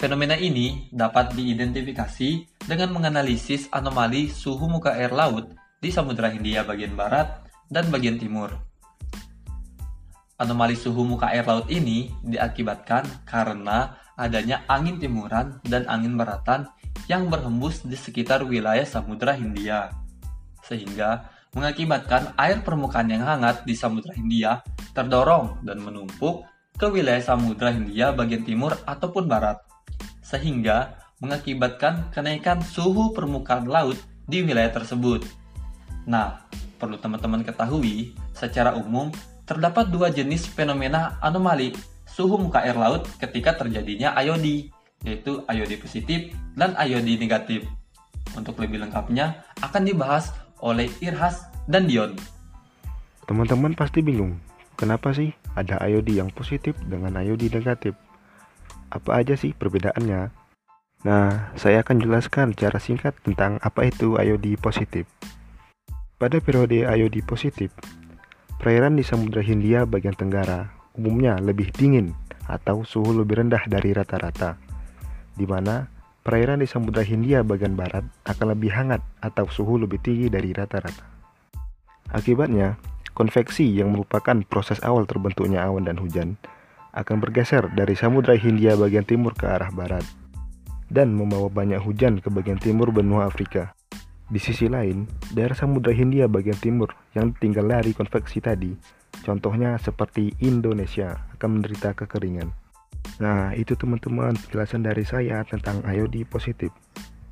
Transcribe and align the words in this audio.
Fenomena 0.00 0.32
ini 0.32 0.88
dapat 0.88 1.36
diidentifikasi 1.36 2.64
dengan 2.64 2.96
menganalisis 2.96 3.68
anomali 3.68 4.32
suhu 4.32 4.64
muka 4.64 4.96
air 4.96 5.12
laut 5.12 5.52
di 5.76 5.92
Samudra 5.92 6.32
Hindia 6.32 6.64
bagian 6.64 6.96
barat 6.96 7.44
dan 7.68 7.92
bagian 7.92 8.16
timur. 8.16 8.48
Anomali 10.40 10.72
suhu 10.72 11.04
muka 11.04 11.28
air 11.36 11.44
laut 11.44 11.68
ini 11.68 12.08
diakibatkan 12.24 13.28
karena 13.28 14.00
adanya 14.16 14.64
angin 14.72 14.96
timuran 14.96 15.60
dan 15.68 15.84
angin 15.84 16.16
baratan 16.16 16.64
yang 17.10 17.26
berhembus 17.26 17.82
di 17.82 17.98
sekitar 17.98 18.46
wilayah 18.46 18.86
Samudra 18.86 19.34
Hindia, 19.34 19.90
sehingga 20.62 21.26
mengakibatkan 21.50 22.38
air 22.38 22.62
permukaan 22.62 23.10
yang 23.10 23.26
hangat 23.26 23.66
di 23.66 23.74
Samudra 23.74 24.14
Hindia 24.14 24.62
terdorong 24.94 25.66
dan 25.66 25.82
menumpuk 25.82 26.46
ke 26.78 26.86
wilayah 26.86 27.18
Samudra 27.18 27.74
Hindia 27.74 28.14
bagian 28.14 28.46
timur 28.46 28.78
ataupun 28.86 29.26
barat, 29.26 29.58
sehingga 30.22 31.02
mengakibatkan 31.18 32.14
kenaikan 32.14 32.62
suhu 32.62 33.10
permukaan 33.10 33.66
laut 33.66 33.98
di 34.30 34.46
wilayah 34.46 34.70
tersebut. 34.70 35.26
Nah, 36.06 36.46
perlu 36.78 36.94
teman-teman 36.94 37.42
ketahui, 37.42 38.14
secara 38.30 38.78
umum 38.78 39.10
terdapat 39.50 39.90
dua 39.90 40.14
jenis 40.14 40.46
fenomena 40.46 41.18
anomali 41.18 41.74
suhu 42.06 42.38
muka 42.38 42.62
air 42.62 42.78
laut 42.78 43.10
ketika 43.18 43.58
terjadinya 43.58 44.14
IOD, 44.14 44.70
yaitu 45.04 45.40
IOD 45.48 45.80
positif 45.80 46.34
dan 46.56 46.76
IOD 46.76 47.16
negatif. 47.20 47.64
Untuk 48.36 48.60
lebih 48.62 48.84
lengkapnya 48.84 49.42
akan 49.64 49.82
dibahas 49.82 50.30
oleh 50.62 50.86
Irhas 51.02 51.48
dan 51.66 51.88
Dion. 51.88 52.14
Teman-teman 53.26 53.74
pasti 53.74 54.04
bingung, 54.04 54.38
kenapa 54.76 55.10
sih 55.14 55.34
ada 55.56 55.80
IOD 55.82 56.20
yang 56.20 56.30
positif 56.30 56.76
dengan 56.86 57.16
IOD 57.18 57.50
negatif? 57.50 57.96
Apa 58.90 59.22
aja 59.22 59.34
sih 59.38 59.54
perbedaannya? 59.54 60.30
Nah, 61.00 61.56
saya 61.56 61.80
akan 61.80 61.96
jelaskan 62.02 62.52
secara 62.52 62.78
singkat 62.78 63.16
tentang 63.24 63.56
apa 63.64 63.88
itu 63.88 64.20
IOD 64.20 64.60
positif. 64.60 65.08
Pada 66.20 66.36
periode 66.44 66.84
IOD 66.84 67.24
positif, 67.24 67.72
perairan 68.60 69.00
di 69.00 69.02
Samudra 69.06 69.40
Hindia 69.40 69.88
bagian 69.88 70.12
tenggara 70.12 70.68
umumnya 70.92 71.40
lebih 71.40 71.72
dingin 71.72 72.12
atau 72.44 72.84
suhu 72.84 73.16
lebih 73.16 73.40
rendah 73.40 73.64
dari 73.64 73.96
rata-rata 73.96 74.69
di 75.34 75.46
mana 75.46 75.86
perairan 76.20 76.62
di 76.62 76.68
Samudra 76.68 77.02
Hindia 77.02 77.42
bagian 77.42 77.74
barat 77.74 78.04
akan 78.28 78.46
lebih 78.54 78.70
hangat 78.74 79.02
atau 79.24 79.48
suhu 79.48 79.80
lebih 79.80 79.98
tinggi 80.02 80.28
dari 80.28 80.52
rata-rata. 80.52 81.06
Akibatnya, 82.10 82.74
konveksi 83.14 83.66
yang 83.70 83.94
merupakan 83.94 84.42
proses 84.46 84.82
awal 84.82 85.06
terbentuknya 85.06 85.62
awan 85.66 85.86
dan 85.86 85.96
hujan 85.98 86.38
akan 86.90 87.22
bergeser 87.22 87.70
dari 87.70 87.94
Samudra 87.94 88.34
Hindia 88.34 88.74
bagian 88.74 89.06
timur 89.06 89.34
ke 89.38 89.46
arah 89.46 89.70
barat 89.70 90.02
dan 90.90 91.14
membawa 91.14 91.46
banyak 91.46 91.78
hujan 91.78 92.18
ke 92.18 92.28
bagian 92.28 92.58
timur 92.58 92.90
benua 92.90 93.30
Afrika. 93.30 93.72
Di 94.30 94.38
sisi 94.38 94.66
lain, 94.66 95.06
daerah 95.34 95.54
Samudra 95.54 95.94
Hindia 95.94 96.26
bagian 96.26 96.58
timur 96.58 96.94
yang 97.14 97.34
tinggal 97.38 97.66
dari 97.66 97.94
konveksi 97.94 98.42
tadi, 98.42 98.74
contohnya 99.22 99.78
seperti 99.78 100.34
Indonesia, 100.42 101.26
akan 101.38 101.58
menderita 101.58 101.94
kekeringan. 101.94 102.59
Nah, 103.18 103.50
itu 103.58 103.74
teman-teman 103.74 104.38
penjelasan 104.46 104.86
dari 104.86 105.02
saya 105.02 105.42
tentang 105.48 105.82
IOD 105.82 106.30
positif. 106.30 106.70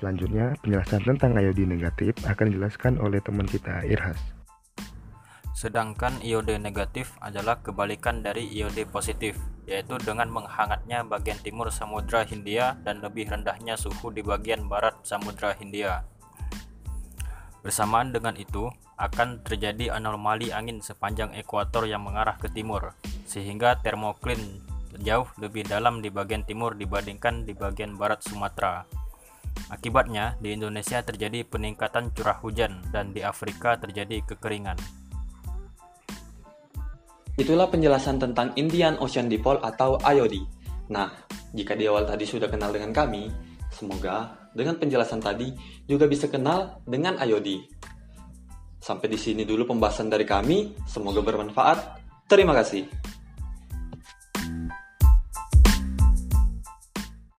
Selanjutnya, 0.00 0.56
penjelasan 0.64 1.04
tentang 1.04 1.36
IOD 1.36 1.68
negatif 1.68 2.16
akan 2.24 2.50
dijelaskan 2.50 2.96
oleh 2.98 3.20
teman 3.20 3.46
kita 3.46 3.84
Irhas. 3.84 4.40
Sedangkan 5.60 6.24
iode 6.24 6.56
negatif 6.56 7.12
adalah 7.20 7.60
kebalikan 7.60 8.24
dari 8.24 8.48
iode 8.48 8.88
positif, 8.88 9.36
yaitu 9.68 10.00
dengan 10.00 10.32
menghangatnya 10.32 11.04
bagian 11.04 11.36
timur 11.44 11.68
Samudra 11.68 12.24
Hindia 12.24 12.80
dan 12.80 13.04
lebih 13.04 13.28
rendahnya 13.28 13.76
suhu 13.76 14.08
di 14.08 14.24
bagian 14.24 14.72
barat 14.72 14.96
Samudra 15.04 15.52
Hindia. 15.52 16.08
Bersamaan 17.60 18.08
dengan 18.08 18.40
itu, 18.40 18.72
akan 18.96 19.44
terjadi 19.44 20.00
anomali 20.00 20.48
angin 20.48 20.80
sepanjang 20.80 21.36
ekuator 21.36 21.84
yang 21.84 22.08
mengarah 22.08 22.40
ke 22.40 22.48
timur, 22.48 22.96
sehingga 23.28 23.76
termoklin 23.84 24.64
jauh 25.00 25.26
lebih 25.40 25.64
dalam 25.64 26.04
di 26.04 26.12
bagian 26.12 26.44
timur 26.44 26.76
dibandingkan 26.76 27.48
di 27.48 27.56
bagian 27.56 27.96
barat 27.96 28.20
Sumatera. 28.20 28.84
Akibatnya, 29.70 30.34
di 30.38 30.54
Indonesia 30.54 31.02
terjadi 31.02 31.46
peningkatan 31.46 32.12
curah 32.14 32.38
hujan 32.42 32.82
dan 32.90 33.14
di 33.14 33.22
Afrika 33.24 33.78
terjadi 33.78 34.22
kekeringan. 34.26 34.78
Itulah 37.38 37.70
penjelasan 37.72 38.20
tentang 38.20 38.52
Indian 38.58 39.00
Ocean 39.00 39.30
Dipole 39.30 39.62
atau 39.64 39.96
IOD. 39.96 40.44
Nah, 40.92 41.08
jika 41.54 41.78
di 41.78 41.86
awal 41.86 42.04
tadi 42.04 42.26
sudah 42.26 42.50
kenal 42.50 42.74
dengan 42.74 42.92
kami, 42.92 43.30
semoga 43.72 44.48
dengan 44.52 44.76
penjelasan 44.76 45.22
tadi 45.22 45.54
juga 45.86 46.10
bisa 46.10 46.26
kenal 46.26 46.82
dengan 46.84 47.16
IOD. 47.16 47.78
Sampai 48.82 49.06
di 49.06 49.18
sini 49.20 49.46
dulu 49.46 49.70
pembahasan 49.70 50.10
dari 50.10 50.26
kami, 50.26 50.74
semoga 50.84 51.22
bermanfaat. 51.22 51.78
Terima 52.26 52.52
kasih. 52.58 52.90